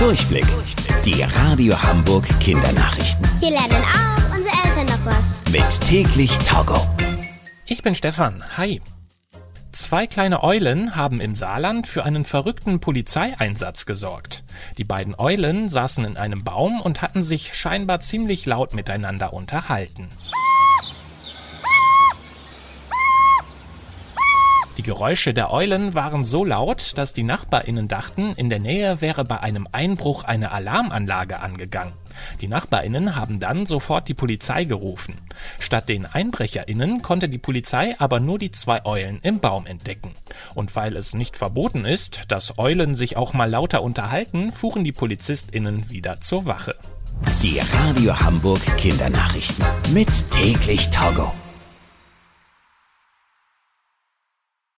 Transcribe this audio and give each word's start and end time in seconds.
Durchblick. 0.00 0.46
Die 1.04 1.22
Radio 1.22 1.80
Hamburg 1.82 2.26
Kindernachrichten. 2.40 3.28
Hier 3.38 3.50
lernen 3.50 3.84
auch 3.84 4.34
unsere 4.34 4.54
Eltern 4.64 4.86
noch 4.86 5.04
was. 5.04 5.52
Mit 5.52 5.80
täglich 5.86 6.38
Togo. 6.38 6.86
Ich 7.66 7.82
bin 7.82 7.94
Stefan. 7.94 8.42
Hi. 8.56 8.80
Zwei 9.72 10.06
kleine 10.06 10.42
Eulen 10.42 10.96
haben 10.96 11.20
im 11.20 11.34
Saarland 11.34 11.86
für 11.86 12.06
einen 12.06 12.24
verrückten 12.24 12.80
Polizeieinsatz 12.80 13.84
gesorgt. 13.84 14.42
Die 14.78 14.84
beiden 14.84 15.14
Eulen 15.18 15.68
saßen 15.68 16.06
in 16.06 16.16
einem 16.16 16.44
Baum 16.44 16.80
und 16.80 17.02
hatten 17.02 17.22
sich 17.22 17.54
scheinbar 17.54 18.00
ziemlich 18.00 18.46
laut 18.46 18.72
miteinander 18.72 19.34
unterhalten. 19.34 20.08
Die 24.80 24.86
Geräusche 24.86 25.34
der 25.34 25.52
Eulen 25.52 25.92
waren 25.92 26.24
so 26.24 26.42
laut, 26.42 26.96
dass 26.96 27.12
die 27.12 27.22
Nachbarinnen 27.22 27.86
dachten, 27.86 28.32
in 28.36 28.48
der 28.48 28.60
Nähe 28.60 29.02
wäre 29.02 29.26
bei 29.26 29.38
einem 29.38 29.68
Einbruch 29.72 30.24
eine 30.24 30.52
Alarmanlage 30.52 31.40
angegangen. 31.40 31.92
Die 32.40 32.48
Nachbarinnen 32.48 33.14
haben 33.14 33.40
dann 33.40 33.66
sofort 33.66 34.08
die 34.08 34.14
Polizei 34.14 34.64
gerufen. 34.64 35.18
Statt 35.58 35.90
den 35.90 36.06
Einbrecherinnen 36.06 37.02
konnte 37.02 37.28
die 37.28 37.36
Polizei 37.36 37.94
aber 37.98 38.20
nur 38.20 38.38
die 38.38 38.52
zwei 38.52 38.86
Eulen 38.86 39.18
im 39.20 39.40
Baum 39.40 39.66
entdecken. 39.66 40.14
Und 40.54 40.74
weil 40.74 40.96
es 40.96 41.12
nicht 41.12 41.36
verboten 41.36 41.84
ist, 41.84 42.22
dass 42.28 42.58
Eulen 42.58 42.94
sich 42.94 43.18
auch 43.18 43.34
mal 43.34 43.50
lauter 43.50 43.82
unterhalten, 43.82 44.50
fuhren 44.50 44.82
die 44.82 44.92
Polizistinnen 44.92 45.90
wieder 45.90 46.22
zur 46.22 46.46
Wache. 46.46 46.74
Die 47.42 47.58
Radio 47.58 48.18
Hamburg 48.18 48.62
Kindernachrichten. 48.78 49.62
Mit 49.92 50.08
täglich 50.30 50.88
Togo. 50.88 51.34